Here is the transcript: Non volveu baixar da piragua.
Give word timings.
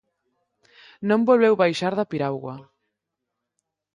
Non 1.09 1.27
volveu 1.29 1.53
baixar 1.63 1.93
da 1.99 2.09
piragua. 2.11 2.55